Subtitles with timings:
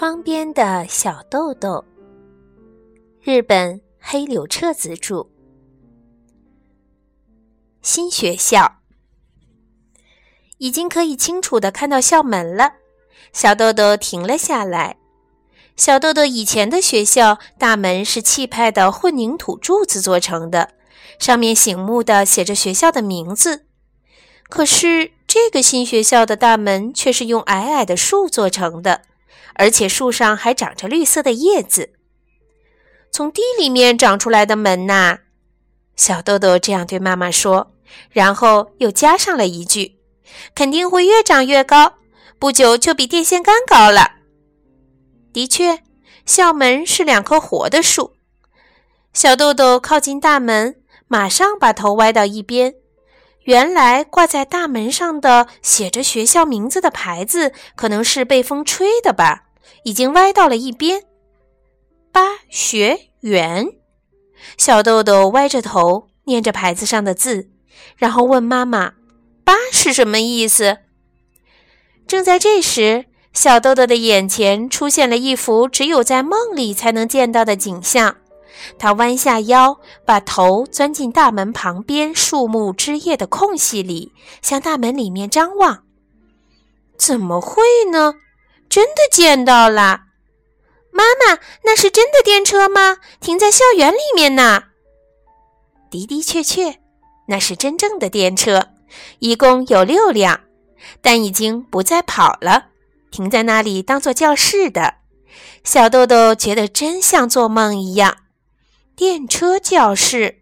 [0.00, 1.84] 窗边的小豆豆，
[3.22, 5.26] 日本黑柳彻子著。
[7.82, 8.76] 新学校
[10.56, 12.76] 已经可以清楚的看到校门了。
[13.34, 14.96] 小豆豆停了下来。
[15.76, 20.70] 小豆豆以前的学校大门是气派的混凝土柱子做成的，
[21.18, 23.66] 上面醒目的写着学校的名字。
[24.48, 29.02] 可是这个新学校的大门却是用矮矮的树做成的。
[29.54, 31.92] 而且树上还长着绿色的叶子，
[33.10, 35.18] 从地里面长出来的门呐，
[35.96, 37.74] 小豆豆这样对妈妈说，
[38.10, 39.98] 然后又加上了一句
[40.54, 41.94] ：“肯定会越长越高，
[42.38, 44.12] 不久就比电线杆高了。”
[45.32, 45.82] 的确，
[46.24, 48.14] 校门是两棵活的树。
[49.12, 52.74] 小豆豆靠近大门，马上把头歪到一边。
[53.44, 59.44] 原来挂在大门上的写着学校名字的牌子，可能是被风吹的吧。
[59.84, 61.04] 已经歪到了一边。
[62.12, 63.66] 八学园，
[64.58, 67.48] 小豆豆歪着头念着牌子上的字，
[67.96, 68.94] 然后问妈妈
[69.42, 70.78] ：“八是什么意思？”
[72.06, 78.16] 正在这时，小豆豆的眼前出现了一幅只有在梦里才能见到的景象。
[78.78, 84.12] 他弯下腰，把头钻进大门旁边树木枝叶的空隙里，
[84.42, 85.84] 向大门里面张望。
[86.96, 88.14] 怎么会呢？
[88.68, 90.02] 真的见到了，
[90.92, 92.98] 妈妈，那是真的电车吗？
[93.20, 94.64] 停在校园里面呢。
[95.90, 96.78] 的的确确，
[97.26, 98.68] 那是真正的电车，
[99.18, 100.40] 一共有六辆，
[101.02, 102.66] 但已经不再跑了，
[103.10, 104.94] 停在那里当做教室的。
[105.64, 108.16] 小豆豆觉得真像做梦一样。
[109.00, 110.40] 电车教室，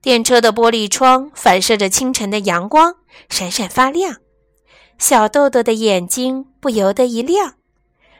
[0.00, 2.96] 电车的玻璃窗反射着清晨的阳光，
[3.28, 4.16] 闪闪发亮。
[4.98, 7.54] 小豆豆的眼睛不由得一亮，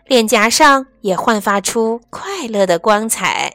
[0.06, 3.52] 脸颊上也焕发出快乐的光彩。